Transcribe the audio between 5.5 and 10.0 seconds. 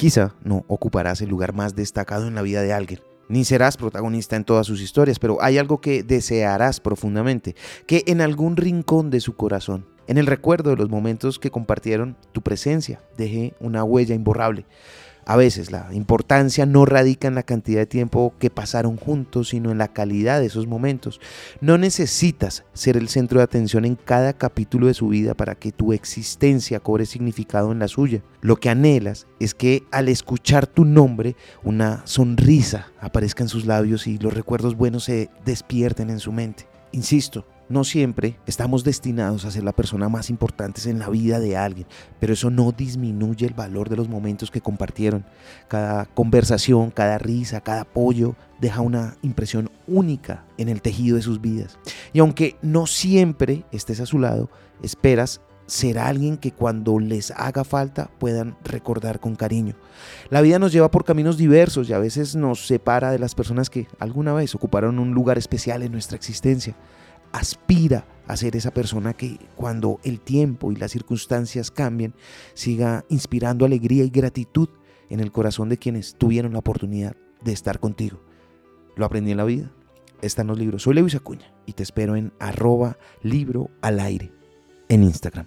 algo que desearás profundamente, que en algún rincón de su corazón,